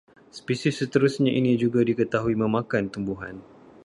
[0.37, 3.35] Spesies seterusnya ini juga diketahui memakan tumbuhan